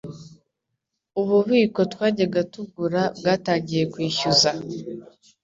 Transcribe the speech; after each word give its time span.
Ububiko 1.21 1.81
twajyaga 1.93 2.41
tugura 2.53 3.01
bwatangiye 3.17 3.83
kwishyuza 3.93 4.49